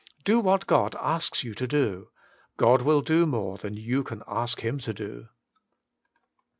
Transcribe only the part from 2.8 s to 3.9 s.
will do more than